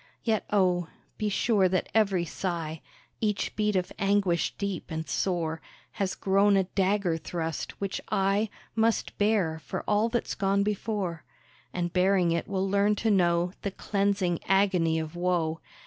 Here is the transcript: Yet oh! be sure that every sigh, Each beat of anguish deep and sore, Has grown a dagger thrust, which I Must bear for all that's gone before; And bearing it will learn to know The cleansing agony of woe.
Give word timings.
Yet 0.23 0.45
oh! 0.49 0.87
be 1.19 1.29
sure 1.29 1.69
that 1.69 1.87
every 1.93 2.25
sigh, 2.25 2.81
Each 3.19 3.55
beat 3.55 3.75
of 3.75 3.91
anguish 3.99 4.55
deep 4.57 4.89
and 4.89 5.07
sore, 5.07 5.61
Has 5.91 6.15
grown 6.15 6.57
a 6.57 6.63
dagger 6.63 7.17
thrust, 7.17 7.79
which 7.79 8.01
I 8.09 8.49
Must 8.75 9.15
bear 9.19 9.59
for 9.63 9.83
all 9.87 10.09
that's 10.09 10.33
gone 10.33 10.63
before; 10.63 11.23
And 11.71 11.93
bearing 11.93 12.31
it 12.31 12.47
will 12.47 12.67
learn 12.67 12.95
to 12.95 13.11
know 13.11 13.53
The 13.61 13.69
cleansing 13.69 14.39
agony 14.47 14.97
of 14.97 15.15
woe. 15.15 15.59